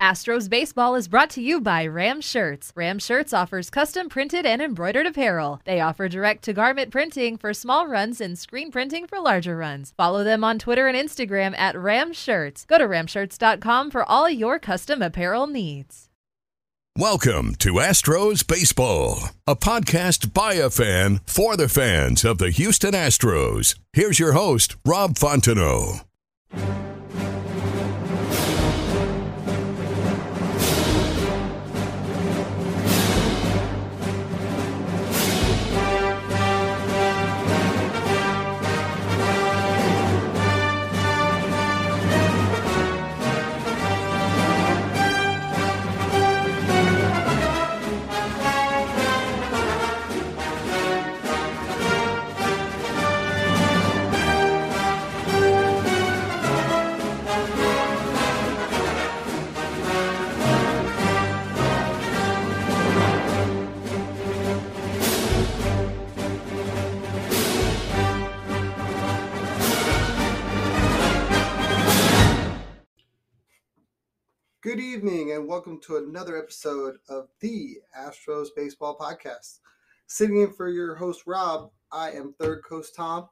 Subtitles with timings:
[0.00, 2.72] Astros Baseball is brought to you by Ram Shirts.
[2.74, 5.60] Ram Shirts offers custom printed and embroidered apparel.
[5.66, 9.92] They offer direct to garment printing for small runs and screen printing for larger runs.
[9.98, 12.64] Follow them on Twitter and Instagram at Ram Shirts.
[12.64, 16.08] Go to ramshirts.com for all your custom apparel needs.
[16.96, 22.94] Welcome to Astros Baseball, a podcast by a fan for the fans of the Houston
[22.94, 23.78] Astros.
[23.92, 26.04] Here's your host, Rob Fontenot.
[75.90, 79.58] To another episode of the Astros Baseball Podcast.
[80.06, 83.28] Sitting in for your host, Rob, I am Third Coast Tom.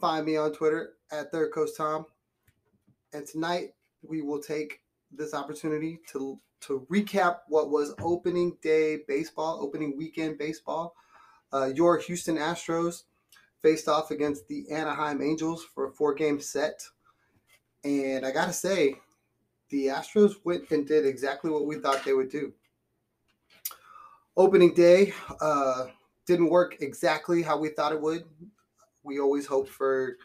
[0.00, 2.06] Find me on Twitter at Third Coast Tom.
[3.12, 4.80] And tonight, we will take
[5.12, 10.94] this opportunity to, to recap what was opening day baseball, opening weekend baseball.
[11.52, 13.02] Uh, your Houston Astros
[13.60, 16.80] faced off against the Anaheim Angels for a four game set.
[17.84, 18.96] And I got to say,
[19.70, 22.52] the Astros went and did exactly what we thought they would do.
[24.36, 25.86] Opening day uh,
[26.26, 28.24] didn't work exactly how we thought it would.
[29.02, 30.16] We always hoped for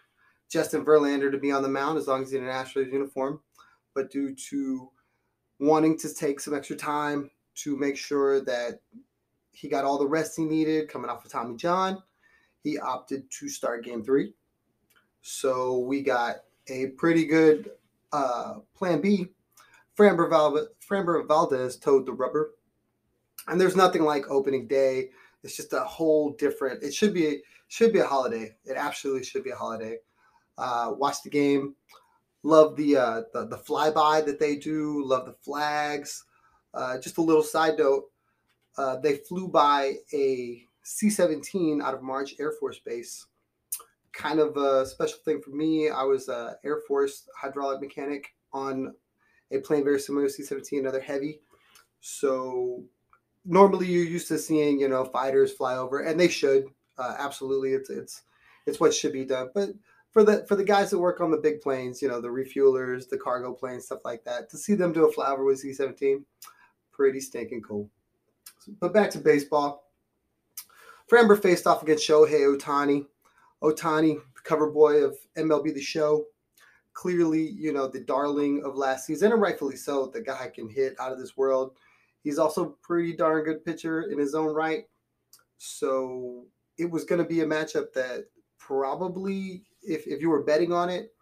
[0.50, 3.40] Justin Verlander to be on the mound as long as he's in an Astros uniform,
[3.94, 4.90] but due to
[5.60, 8.82] wanting to take some extra time to make sure that
[9.52, 12.04] he got all the rest he needed coming off of Tommy John,
[12.64, 14.34] he opted to start game three.
[15.22, 17.72] So we got a pretty good
[18.12, 19.30] uh, plan B
[19.98, 22.52] Framber, Val- Framber Valdez toed the rubber.
[23.48, 25.10] And there's nothing like opening day.
[25.44, 26.84] It's just a whole different.
[26.84, 28.56] It should be should be a holiday.
[28.66, 29.98] It absolutely should be a holiday.
[30.58, 31.76] Uh, watch the game.
[32.44, 35.04] Love the, uh, the the flyby that they do.
[35.06, 36.24] Love the flags.
[36.74, 38.06] Uh, just a little side note.
[38.78, 43.26] Uh, they flew by a C-17 out of March Air Force Base.
[44.12, 45.90] Kind of a special thing for me.
[45.90, 48.94] I was an Air Force hydraulic mechanic on
[49.52, 51.40] a plane very similar to C-17, another heavy.
[52.02, 52.84] So
[53.46, 56.66] normally you're used to seeing, you know, fighters fly over, and they should.
[56.98, 58.24] Uh, absolutely, it's it's
[58.66, 59.50] it's what should be done.
[59.54, 59.70] But
[60.12, 63.08] for the for the guys that work on the big planes, you know, the refuelers,
[63.10, 66.24] the cargo planes, stuff like that, to see them do a flyover with C-17,
[66.92, 67.90] pretty stinking cool.
[68.80, 69.84] But back to baseball.
[71.12, 73.06] Framber faced off against Shohei Ohtani.
[73.62, 76.26] Ohtani, cover boy of MLB The Show,
[76.96, 80.08] clearly, you know, the darling of last season, and rightfully so.
[80.08, 81.76] The guy can hit out of this world.
[82.24, 84.86] He's also pretty darn good pitcher in his own right.
[85.58, 86.46] So
[86.78, 88.26] it was going to be a matchup that
[88.58, 91.14] probably, if, if you were betting on it,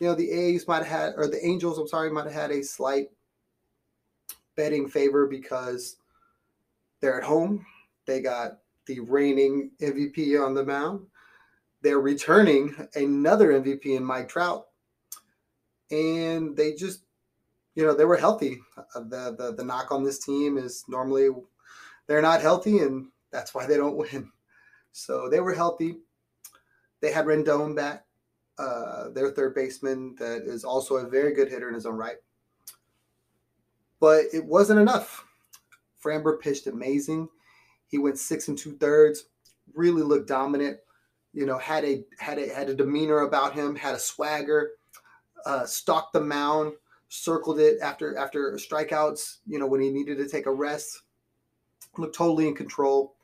[0.00, 2.50] you know, the A's might have had, or the Angels, I'm sorry, might have had
[2.50, 3.06] a slight
[4.56, 5.96] betting favor because
[7.00, 7.64] they're at home.
[8.06, 11.06] They got the reigning MVP on the mound.
[11.82, 14.66] They're returning another MVP in Mike Trout
[15.90, 17.00] and they just,
[17.74, 18.60] you know, they were healthy.
[18.76, 21.30] Uh, the, the the knock on this team is normally
[22.06, 24.30] they're not healthy, and that's why they don't win.
[24.92, 25.96] So they were healthy.
[27.00, 28.06] They had Rendon back,
[28.58, 32.16] uh, their third baseman, that is also a very good hitter in his own right.
[34.00, 35.26] But it wasn't enough.
[36.02, 37.28] Framber pitched amazing.
[37.86, 39.24] He went six and two thirds,
[39.74, 40.78] really looked dominant.
[41.32, 44.72] You know, had a had a had a demeanor about him, had a swagger
[45.46, 46.72] uh, stalked the mound,
[47.08, 49.38] circled it after after strikeouts.
[49.46, 51.02] You know when he needed to take a rest,
[51.98, 53.14] looked totally in control.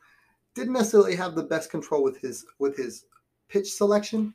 [0.53, 3.05] Didn't necessarily have the best control with his with his
[3.47, 4.33] pitch selection,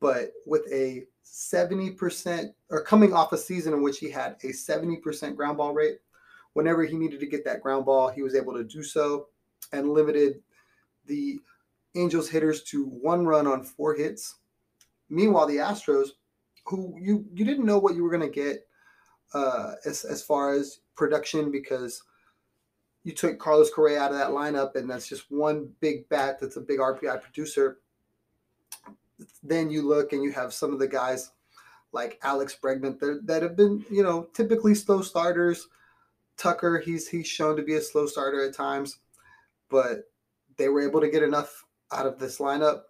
[0.00, 5.36] but with a 70% or coming off a season in which he had a 70%
[5.36, 5.98] ground ball rate.
[6.54, 9.28] Whenever he needed to get that ground ball, he was able to do so
[9.72, 10.42] and limited
[11.06, 11.38] the
[11.94, 14.36] Angels hitters to one run on four hits.
[15.08, 16.10] Meanwhile, the Astros,
[16.66, 18.66] who you you didn't know what you were going to get
[19.34, 22.02] uh, as as far as production because
[23.04, 26.56] you took Carlos Correa out of that lineup, and that's just one big bat that's
[26.56, 27.78] a big RBI producer.
[29.42, 31.30] Then you look and you have some of the guys
[31.92, 35.68] like Alex Bregman that, that have been, you know, typically slow starters.
[36.36, 38.98] Tucker, he's he's shown to be a slow starter at times,
[39.68, 40.10] but
[40.56, 42.82] they were able to get enough out of this lineup.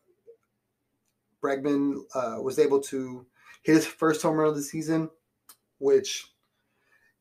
[1.43, 3.27] Bregman uh, was able to
[3.63, 5.11] his first home run of the season,
[5.79, 6.27] which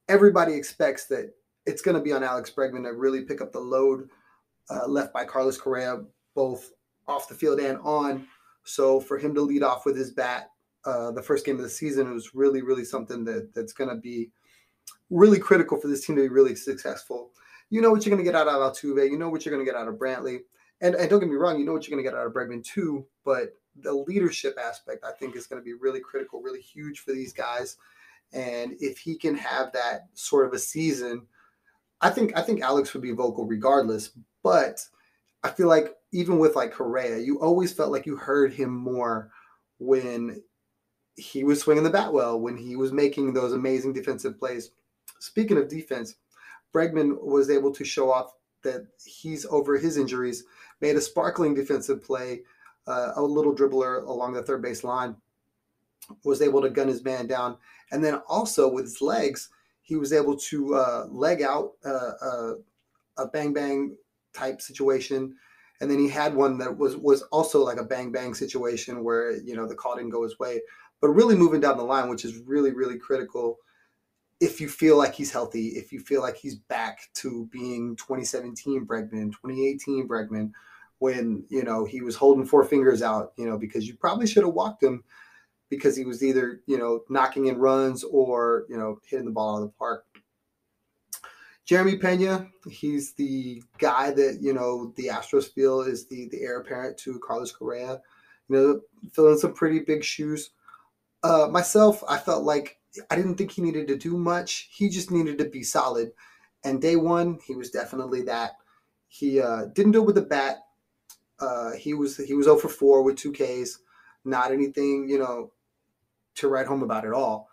[0.07, 1.33] everybody expects that
[1.65, 4.09] it's going to be on Alex Bregman to really pick up the load
[4.69, 6.03] uh, left by Carlos Correa,
[6.36, 6.71] both
[7.07, 8.27] off the field and on.
[8.63, 10.51] So for him to lead off with his bat
[10.86, 13.95] uh, the first game of the season was really, really something that that's going to
[13.95, 14.31] be
[15.09, 17.31] really critical for this team to be really successful.
[17.69, 19.09] You know what you're going to get out of Altuve.
[19.09, 20.39] You know what you're going to get out of Brantley.
[20.81, 22.33] And, and don't get me wrong, you know what you're going to get out of
[22.33, 23.06] Bregman too.
[23.25, 23.50] But
[23.81, 27.33] the leadership aspect, I think, is going to be really critical, really huge for these
[27.33, 27.77] guys.
[28.33, 31.25] And if he can have that sort of a season,
[32.01, 34.11] I think I think Alex would be vocal regardless.
[34.43, 34.85] But
[35.43, 39.31] I feel like even with like Correa, you always felt like you heard him more
[39.79, 40.41] when
[41.15, 44.71] he was swinging the bat well, when he was making those amazing defensive plays.
[45.19, 46.15] Speaking of defense,
[46.73, 48.33] Bregman was able to show off
[48.63, 50.43] that he's over his injuries,
[50.81, 52.43] made a sparkling defensive play,
[52.89, 55.15] uh, a little dribbler along the third base line,
[56.24, 57.56] was able to gun his man down.
[57.91, 59.50] And then also with his legs,
[59.81, 62.53] he was able to uh, leg out uh, uh,
[63.18, 63.95] a bang bang
[64.33, 65.36] type situation.
[65.81, 69.38] And then he had one that was was also like a bang bang situation where
[69.38, 70.62] you know the call didn't go his way,
[71.00, 73.57] but really moving down the line, which is really really critical.
[74.39, 78.86] If you feel like he's healthy, if you feel like he's back to being 2017
[78.86, 80.51] Bregman, 2018 Bregman,
[81.00, 84.44] when you know he was holding four fingers out, you know, because you probably should
[84.44, 85.04] have walked him
[85.69, 89.56] because he was either you know knocking in runs or you know hitting the ball
[89.56, 90.06] out of the park.
[91.66, 96.60] Jeremy Pena, he's the guy that you know the Astros feel is the the heir
[96.60, 98.01] apparent to Carlos Correa.
[98.50, 98.81] You know,
[99.12, 100.50] filling some pretty big shoes.
[101.22, 102.80] Uh, myself, I felt like
[103.12, 104.69] I didn't think he needed to do much.
[104.72, 106.12] He just needed to be solid.
[106.63, 108.54] And day one, he was definitely that.
[109.07, 110.57] He uh, didn't do it with the bat.
[111.39, 113.80] Uh, he was he was 0 for 4 with two Ks.
[114.25, 115.51] Not anything, you know,
[116.36, 117.50] to write home about at all.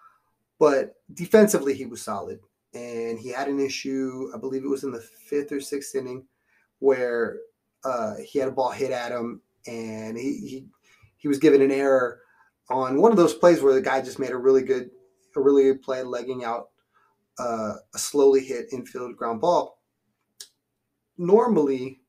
[0.58, 2.40] But defensively, he was solid.
[2.74, 6.26] And he had an issue, I believe it was in the fifth or sixth inning,
[6.80, 7.38] where
[7.84, 10.66] uh, he had a ball hit at him and he, he
[11.16, 12.20] he was given an error
[12.68, 14.90] on one of those plays where the guy just made a really good
[15.36, 16.70] a really good play legging out
[17.38, 19.82] uh, a slowly hit infield ground ball.
[21.18, 22.00] Normally,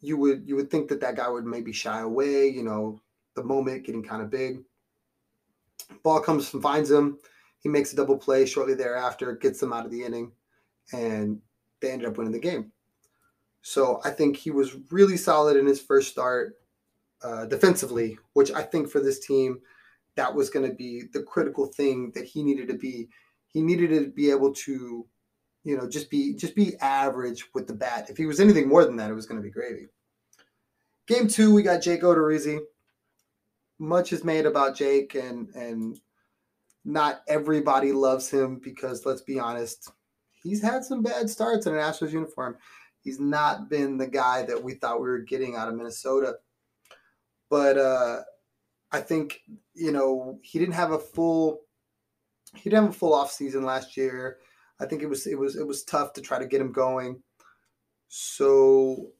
[0.00, 3.00] you would you would think that that guy would maybe shy away, you know,
[3.34, 4.60] the moment getting kind of big.
[6.02, 7.18] Ball comes and finds him.
[7.60, 10.32] He makes a double play shortly thereafter, gets them out of the inning,
[10.92, 11.40] and
[11.80, 12.72] they ended up winning the game.
[13.62, 16.56] So I think he was really solid in his first start
[17.22, 19.60] uh, defensively, which I think for this team,
[20.14, 23.08] that was going to be the critical thing that he needed to be.
[23.46, 25.06] He needed to be able to,
[25.68, 28.08] you know, just be just be average with the bat.
[28.08, 29.88] If he was anything more than that, it was going to be gravy.
[31.06, 32.60] Game two, we got Jake Odorizzi
[33.78, 36.00] much is made about Jake and and
[36.86, 39.90] not everybody loves him because let's be honest,
[40.42, 42.56] he's had some bad starts in an Astros uniform.
[43.02, 46.36] He's not been the guy that we thought we were getting out of Minnesota.
[47.50, 48.22] But uh
[48.90, 49.42] I think,
[49.74, 51.60] you know, he didn't have a full
[52.54, 54.38] he didn't have a full off season last year.
[54.80, 57.22] I think it was it was it was tough to try to get him going.
[58.08, 59.10] So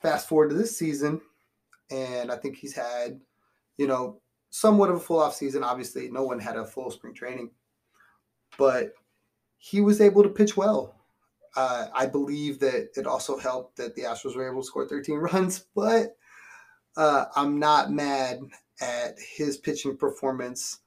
[0.00, 1.20] fast forward to this season,
[1.90, 3.20] and I think he's had
[3.78, 4.20] you know,
[4.50, 5.64] somewhat of a full off season.
[5.64, 7.50] Obviously, no one had a full spring training,
[8.58, 8.92] but
[9.56, 10.96] he was able to pitch well.
[11.56, 15.16] Uh, I believe that it also helped that the Astros were able to score 13
[15.18, 16.16] runs, but
[16.96, 18.40] uh, I'm not mad
[18.80, 20.80] at his pitching performance.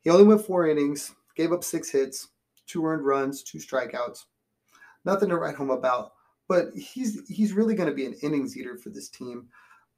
[0.00, 2.28] He only went four innings, gave up six hits,
[2.68, 4.26] two earned runs, two strikeouts.
[5.04, 6.12] Nothing to write home about,
[6.46, 9.48] but he's he's really going to be an innings eater for this team.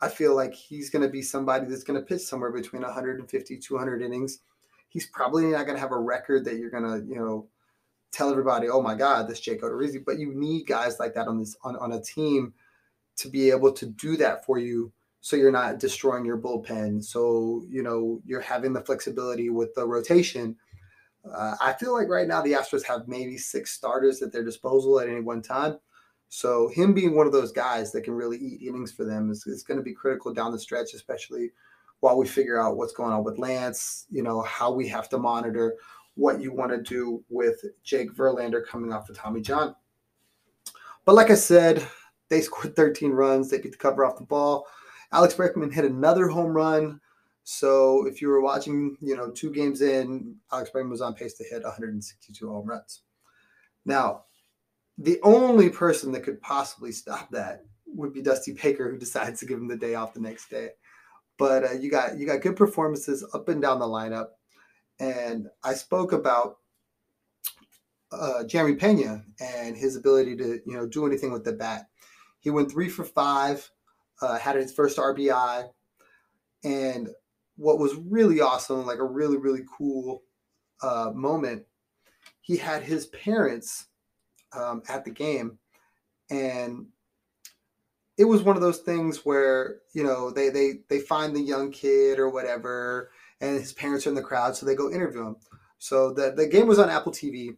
[0.01, 3.59] I feel like he's going to be somebody that's going to pitch somewhere between 150,
[3.59, 4.39] 200 innings.
[4.89, 7.49] He's probably not going to have a record that you're going to, you know,
[8.13, 10.03] tell everybody, oh my God, this Jake Odorizzi.
[10.05, 12.55] But you need guys like that on this on, on a team
[13.17, 17.05] to be able to do that for you so you're not destroying your bullpen.
[17.05, 20.57] So, you know, you're having the flexibility with the rotation.
[21.25, 25.01] Uh, I feel like right now the Astros have maybe six starters at their disposal
[25.01, 25.79] at any one time.
[26.33, 29.47] So, him being one of those guys that can really eat innings for them is,
[29.47, 31.51] is going to be critical down the stretch, especially
[31.99, 35.19] while we figure out what's going on with Lance, you know, how we have to
[35.19, 35.75] monitor
[36.15, 39.75] what you want to do with Jake Verlander coming off of Tommy John.
[41.05, 41.87] But like I said,
[42.29, 43.51] they scored 13 runs.
[43.51, 44.67] They beat the cover off the ball.
[45.13, 47.01] Alex Bregman hit another home run.
[47.45, 51.35] So if you were watching, you know, two games in, Alex Bregman was on pace
[51.35, 53.03] to hit 162 home runs.
[53.85, 54.25] Now,
[54.99, 59.47] the only person that could possibly stop that would be Dusty Baker, who decides to
[59.47, 60.71] give him the day off the next day.
[61.39, 64.29] But uh, you got you got good performances up and down the lineup,
[64.99, 66.59] and I spoke about
[68.13, 71.89] uh, Jeremy Pena and his ability to you know do anything with the bat.
[72.41, 73.71] He went three for five,
[74.21, 75.69] uh, had his first RBI,
[76.63, 77.09] and
[77.61, 80.23] what was really awesome, like a really really cool
[80.83, 81.65] uh, moment,
[82.41, 83.87] he had his parents
[84.55, 85.59] um, at the game,
[86.31, 86.87] and
[88.17, 91.71] it was one of those things where you know they they they find the young
[91.71, 93.11] kid or whatever,
[93.43, 95.37] and his parents are in the crowd, so they go interview him.
[95.79, 97.57] So the the game was on Apple TV.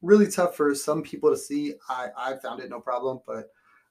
[0.00, 1.74] Really tough for some people to see.
[1.90, 3.50] I I found it no problem, but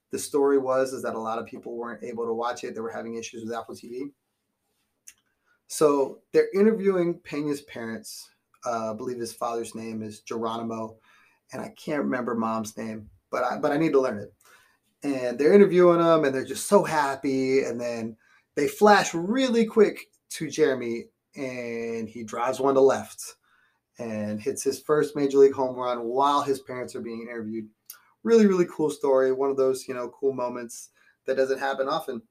[0.10, 2.74] the story was is that a lot of people weren't able to watch it.
[2.74, 4.12] They were having issues with Apple TV.
[5.74, 8.30] So they're interviewing Pena's parents.
[8.66, 10.98] Uh, I believe his father's name is Geronimo,
[11.52, 14.34] and I can't remember mom's name, but I but I need to learn it
[15.04, 18.16] and they're interviewing him and they're just so happy and then
[18.56, 20.00] they flash really quick
[20.30, 23.36] to Jeremy and he drives one to left
[24.00, 27.68] and hits his first major league home run while his parents are being interviewed.
[28.24, 29.32] Really, really cool story.
[29.32, 30.90] One of those, you know, cool moments
[31.26, 32.22] that doesn't happen often.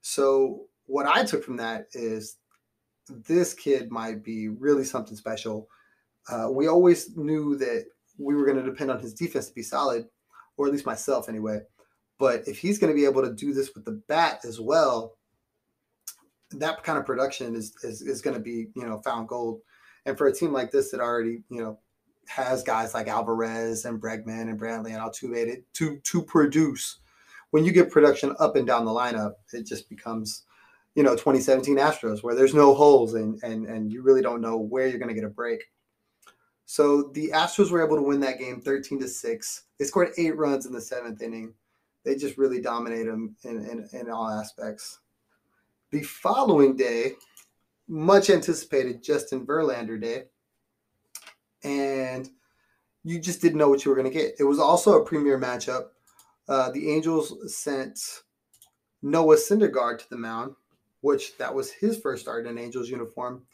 [0.00, 2.38] So, what I took from that is
[3.08, 5.68] this kid might be really something special.
[6.30, 7.86] Uh, we always knew that
[8.18, 10.06] we were going to depend on his defense to be solid,
[10.56, 11.60] or at least myself anyway.
[12.18, 15.14] But if he's going to be able to do this with the bat as well,
[16.50, 19.60] that kind of production is is, is going to be you know found gold.
[20.06, 21.78] And for a team like this that already you know
[22.26, 26.98] has guys like Alvarez and Bregman and Brantley and Altuve to to produce,
[27.50, 30.44] when you get production up and down the lineup, it just becomes
[30.98, 34.58] you know 2017 Astros where there's no holes and and and you really don't know
[34.58, 35.62] where you're going to get a break.
[36.66, 39.62] So the Astros were able to win that game 13 to 6.
[39.78, 41.54] They scored 8 runs in the 7th inning
[42.08, 45.00] they just really dominate them in, in, in all aspects.
[45.90, 47.12] The following day,
[47.86, 50.24] much anticipated Justin Verlander Day,
[51.64, 52.28] and
[53.04, 54.34] you just didn't know what you were going to get.
[54.38, 55.88] It was also a premier matchup.
[56.48, 58.22] Uh, the Angels sent
[59.02, 60.54] Noah Syndergaard to the mound,
[61.00, 63.44] which that was his first start in an Angels uniform.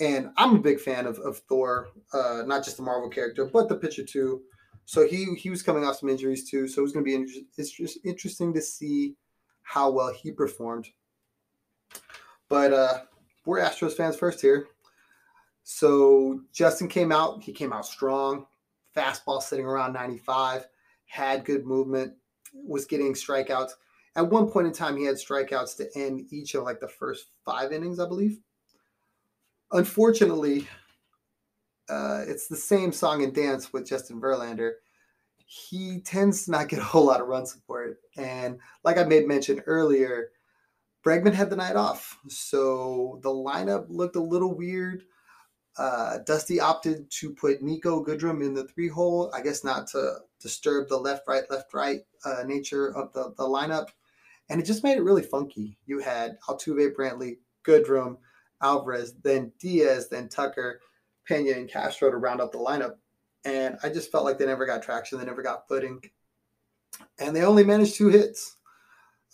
[0.00, 3.68] And I'm a big fan of, of Thor, uh, not just the Marvel character, but
[3.68, 4.42] the pitcher too.
[4.84, 6.66] So he he was coming off some injuries too.
[6.66, 9.16] So it was going to be inter- it's just interesting to see
[9.62, 10.88] how well he performed.
[12.48, 13.00] But uh,
[13.44, 14.68] we're Astros fans first here.
[15.62, 17.42] So Justin came out.
[17.42, 18.46] He came out strong.
[18.96, 20.66] Fastball sitting around 95.
[21.04, 22.14] Had good movement.
[22.54, 23.72] Was getting strikeouts.
[24.18, 27.26] At one point in time, he had strikeouts to end each of like the first
[27.44, 28.40] five innings, I believe.
[29.70, 30.66] Unfortunately,
[31.88, 34.72] uh, it's the same song and dance with Justin Verlander.
[35.46, 38.00] He tends to not get a whole lot of run support.
[38.16, 40.30] And like I made mention earlier,
[41.06, 42.18] Bregman had the night off.
[42.26, 45.04] So the lineup looked a little weird.
[45.78, 50.16] Uh, Dusty opted to put Niko Goodrum in the three hole, I guess not to
[50.40, 53.90] disturb the left, right, left, right uh, nature of the, the lineup.
[54.48, 55.76] And it just made it really funky.
[55.86, 58.16] You had Altuve, Brantley, Goodrum,
[58.62, 60.80] Alvarez, then Diaz, then Tucker
[61.28, 62.94] Pena and Castro to round up the lineup.
[63.44, 65.18] And I just felt like they never got traction.
[65.18, 66.00] They never got footing.
[67.18, 68.56] And they only managed two hits.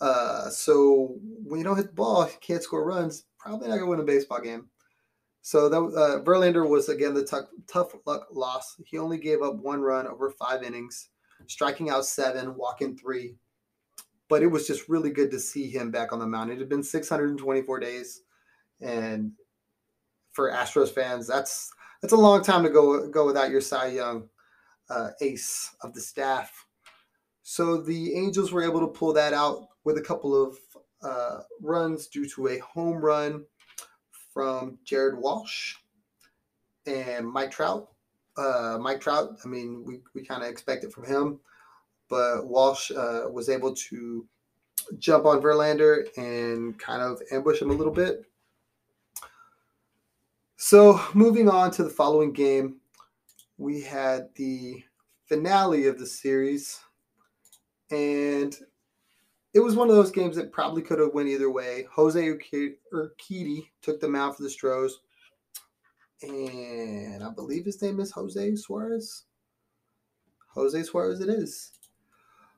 [0.01, 3.85] Uh, so when you don't hit the ball, you can't score runs, probably not going
[3.85, 4.67] to win a baseball game.
[5.41, 8.75] So that, uh, Verlander was, again, the tough, tough luck loss.
[8.85, 11.09] He only gave up one run over five innings,
[11.47, 13.35] striking out seven, walking three.
[14.27, 16.51] But it was just really good to see him back on the mound.
[16.51, 18.21] It had been 624 days.
[18.81, 19.33] And
[20.31, 21.71] for Astros fans, that's
[22.03, 24.29] it's a long time to go go without your Cy Young
[24.89, 26.65] uh, ace of the staff.
[27.43, 30.57] So the Angels were able to pull that out with a couple of
[31.03, 33.45] uh, runs due to a home run
[34.33, 35.75] from Jared Walsh
[36.85, 37.89] and Mike Trout.
[38.37, 41.39] Uh, Mike Trout, I mean, we, we kind of expect it from him,
[42.09, 44.25] but Walsh uh, was able to
[44.99, 48.25] jump on Verlander and kind of ambush him a little bit.
[50.57, 52.77] So moving on to the following game,
[53.57, 54.83] we had the
[55.25, 56.79] finale of the series,
[57.91, 58.55] and
[59.53, 61.87] it was one of those games that probably could have went either way.
[61.91, 64.99] Jose Urquidy took the mound for the Stros,
[66.21, 69.23] and I believe his name is Jose Suarez.
[70.53, 71.71] Jose Suarez, it is.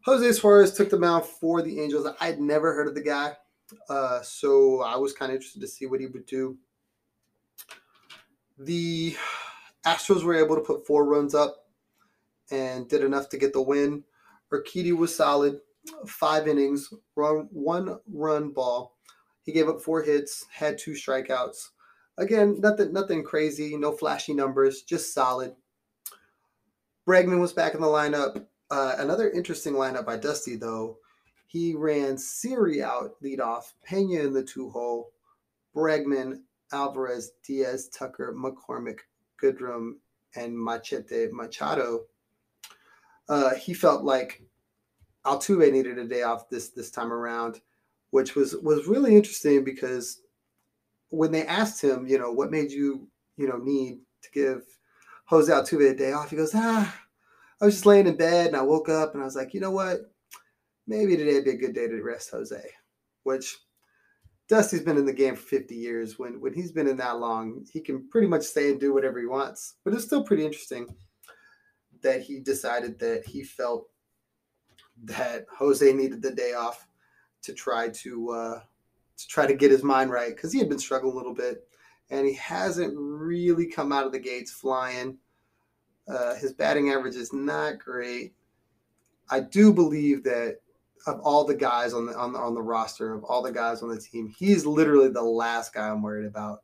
[0.08, 2.08] Jose Suarez took the mound for the Angels.
[2.22, 3.36] I had never heard of the guy,
[3.90, 6.58] uh, so I was kind of interested to see what he would do.
[8.58, 9.18] The
[9.86, 11.68] Astros were able to put four runs up
[12.52, 14.06] and did enough to get the win.
[14.50, 15.60] Urquidy was solid,
[16.06, 18.96] five innings, run, one run ball.
[19.42, 21.72] He gave up four hits, had two strikeouts.
[22.18, 25.54] Again, nothing nothing crazy, no flashy numbers, just solid.
[27.06, 28.46] Bregman was back in the lineup.
[28.70, 30.98] Uh, another interesting lineup by Dusty, though.
[31.48, 35.12] He ran Siri out lead off, Pena in the two hole,
[35.74, 36.42] Bregman,
[36.74, 39.00] Alvarez, Diaz, Tucker, McCormick,
[39.42, 39.94] Goodrum,
[40.36, 42.06] and Machete Maldonado.
[43.30, 44.44] Uh, he felt like
[45.26, 47.62] Altuve needed a day off this this time around,
[48.12, 50.22] which was was really interesting because
[51.10, 53.08] when they asked him, you know, what made you,
[53.38, 54.64] you know, need to give
[55.26, 56.94] Jose Altuve a day off, he goes, ah,
[57.62, 59.60] I was just laying in bed and I woke up and I was like, you
[59.60, 60.02] know what?
[60.86, 62.62] Maybe today'd be a good day to rest Jose.
[63.24, 63.58] Which
[64.48, 66.18] Dusty's been in the game for 50 years.
[66.18, 69.20] When when he's been in that long, he can pretty much say and do whatever
[69.20, 69.76] he wants.
[69.84, 70.88] But it's still pretty interesting
[72.02, 73.90] that he decided that he felt
[75.04, 76.88] that Jose needed the day off
[77.44, 78.60] to try to uh,
[79.18, 81.68] to try to get his mind right because he had been struggling a little bit,
[82.10, 85.18] and he hasn't really come out of the gates flying.
[86.08, 88.34] Uh, his batting average is not great.
[89.30, 90.60] I do believe that
[91.06, 93.82] of all the guys on the, on the on the roster, of all the guys
[93.82, 96.64] on the team, he's literally the last guy I'm worried about.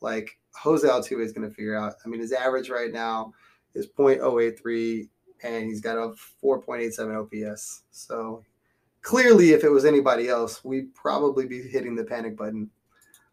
[0.00, 1.94] Like Jose Altuve is going to figure out.
[2.04, 3.32] I mean, his average right now
[3.74, 5.08] is .083,
[5.42, 7.82] and he's got a 4.87 OPS.
[7.90, 8.44] So
[9.02, 12.70] clearly, if it was anybody else, we'd probably be hitting the panic button.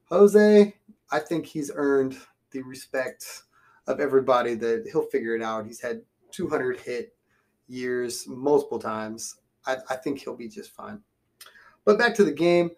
[0.06, 0.74] Jose,
[1.12, 2.18] I think he's earned
[2.52, 3.44] the respect
[3.90, 5.66] of everybody that he'll figure it out.
[5.66, 7.16] He's had 200 hit
[7.68, 9.36] years multiple times.
[9.66, 11.02] I, I think he'll be just fine.
[11.86, 12.72] But back to the game,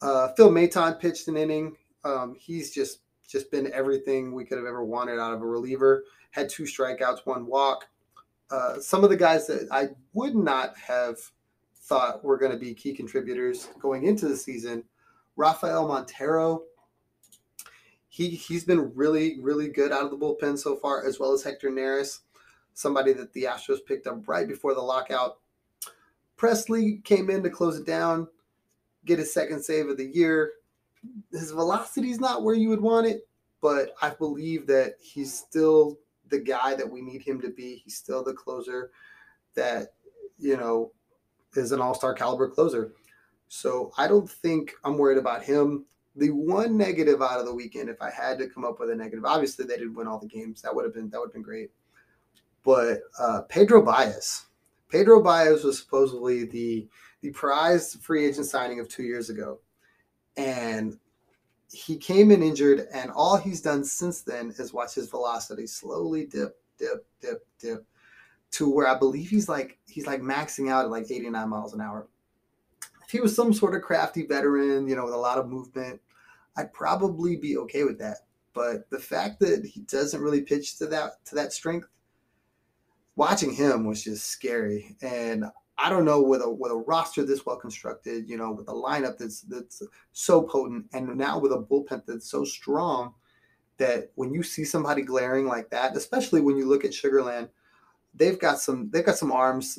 [0.00, 1.76] uh, Phil Maton pitched an inning.
[2.04, 6.04] Um, he's just just been everything we could have ever wanted out of a reliever.
[6.30, 7.88] Had two strikeouts, one walk.
[8.50, 11.16] Uh, some of the guys that I would not have
[11.74, 14.84] thought were going to be key contributors going into the season,
[15.36, 16.64] Rafael Montero
[18.12, 21.42] he he's been really really good out of the bullpen so far, as well as
[21.42, 22.18] Hector Neris,
[22.74, 25.38] somebody that the Astros picked up right before the lockout.
[26.36, 28.28] Presley came in to close it down,
[29.06, 30.52] get his second save of the year.
[31.30, 33.26] His velocity is not where you would want it,
[33.62, 35.98] but I believe that he's still
[36.28, 37.76] the guy that we need him to be.
[37.76, 38.90] He's still the closer
[39.54, 39.94] that
[40.38, 40.92] you know
[41.56, 42.92] is an all-star caliber closer.
[43.48, 47.88] So I don't think I'm worried about him the one negative out of the weekend,
[47.88, 50.26] if I had to come up with a negative, obviously they didn't win all the
[50.26, 50.60] games.
[50.62, 51.70] That would have been that would have been great.
[52.64, 54.46] But uh, Pedro Baez,
[54.88, 56.86] Pedro Baez was supposedly the
[57.22, 59.58] the prized free agent signing of two years ago,
[60.36, 60.98] and
[61.72, 66.26] he came in injured, and all he's done since then is watch his velocity slowly
[66.26, 67.86] dip, dip, dip, dip,
[68.50, 71.80] to where I believe he's like he's like maxing out at like 89 miles an
[71.80, 72.06] hour
[73.10, 76.00] he was some sort of crafty veteran, you know, with a lot of movement,
[76.56, 78.18] I'd probably be okay with that.
[78.54, 81.88] But the fact that he doesn't really pitch to that to that strength,
[83.16, 84.96] watching him was just scary.
[85.02, 85.46] And
[85.78, 88.72] I don't know with a with a roster this well constructed, you know, with a
[88.72, 93.14] lineup that's that's so potent, and now with a bullpen that's so strong
[93.78, 97.48] that when you see somebody glaring like that, especially when you look at Sugarland,
[98.14, 99.78] they've got some they've got some arms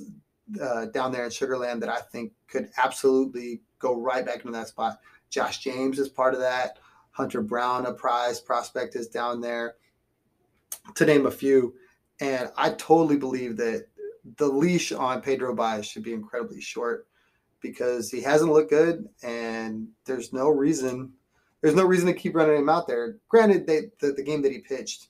[0.62, 4.68] uh, down there in Sugarland that I think could absolutely go right back into that
[4.68, 5.00] spot.
[5.30, 6.80] Josh James is part of that.
[7.12, 9.76] Hunter Brown, a prize prospect, is down there,
[10.96, 11.76] to name a few.
[12.20, 13.88] And I totally believe that
[14.38, 17.08] the leash on Pedro Baez should be incredibly short
[17.62, 21.14] because he hasn't looked good, and there's no reason
[21.62, 23.16] there's no reason to keep running him out there.
[23.30, 25.08] Granted, they, the, the game that he pitched,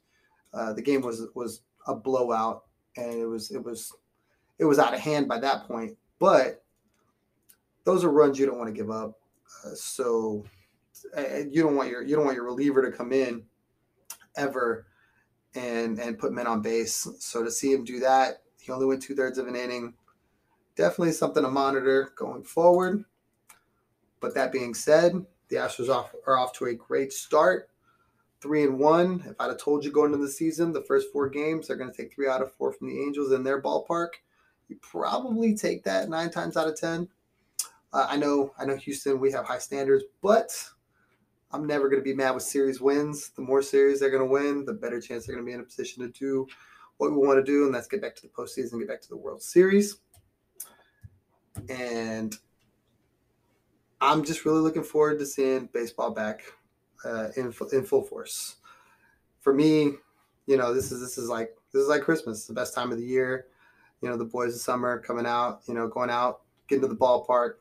[0.54, 2.64] uh, the game was was a blowout,
[2.96, 3.92] and it was it was
[4.60, 5.98] it was out of hand by that point.
[6.20, 6.64] But
[7.84, 9.20] those are runs you don't want to give up.
[9.66, 10.46] Uh, so
[11.50, 13.44] you don't want your you don't want your reliever to come in
[14.38, 14.86] ever
[15.56, 17.08] and and put men on base.
[17.20, 19.94] So to see him do that, he only went two thirds of an inning.
[20.76, 23.06] Definitely something to monitor going forward.
[24.20, 27.70] But that being said, the Astros off, are off to a great start.
[28.42, 29.24] Three and one.
[29.28, 31.92] If I'd have told you going into the season, the first four games, they're going
[31.92, 34.10] to take three out of four from the Angels in their ballpark.
[34.70, 37.08] You probably take that nine times out of ten.
[37.92, 39.20] Uh, I know, I know, Houston.
[39.20, 40.52] We have high standards, but
[41.52, 43.30] I'm never going to be mad with series wins.
[43.30, 45.60] The more series they're going to win, the better chance they're going to be in
[45.60, 46.48] a position to do
[46.98, 49.10] what we want to do, and that's get back to the postseason, get back to
[49.10, 49.98] the World Series.
[51.70, 52.36] And
[54.02, 56.42] I'm just really looking forward to seeing baseball back
[57.06, 58.58] uh, in in full force.
[59.42, 59.94] For me,
[60.48, 62.98] you know, this is this is like this is like Christmas, the best time of
[62.98, 63.48] the year.
[64.04, 66.96] You know, the boys of summer coming out, you know, going out, getting to the
[66.96, 67.54] ballpark,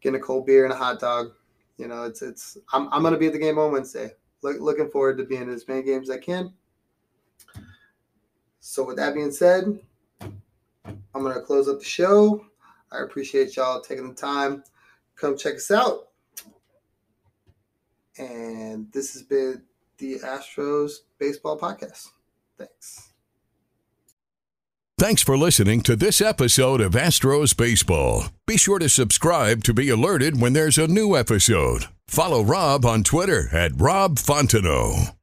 [0.00, 1.32] getting a cold beer and a hot dog.
[1.76, 4.12] You know, it's it's I'm I'm gonna be at the game on Wednesday.
[4.42, 6.54] Look, looking forward to being in as many games as I can.
[8.60, 9.78] So with that being said,
[10.22, 10.42] I'm
[11.12, 12.46] gonna close up the show.
[12.90, 14.64] I appreciate y'all taking the time.
[15.16, 16.08] Come check us out.
[18.16, 19.62] And this has been
[19.98, 22.08] the Astros Baseball Podcast.
[22.56, 23.13] Thanks.
[25.04, 28.24] Thanks for listening to this episode of Astros Baseball.
[28.46, 31.88] Be sure to subscribe to be alerted when there's a new episode.
[32.08, 35.14] Follow Rob on Twitter at Rob Fontenot.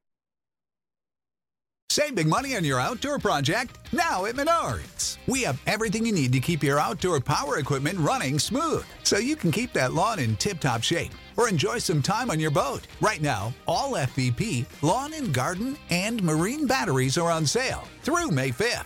[1.89, 5.17] Save big money on your outdoor project now at Menards.
[5.25, 9.35] We have everything you need to keep your outdoor power equipment running smooth so you
[9.35, 12.85] can keep that lawn in tip top shape or enjoy some time on your boat.
[13.01, 18.51] Right now, all FVP, lawn and garden, and marine batteries are on sale through May
[18.51, 18.85] 5th.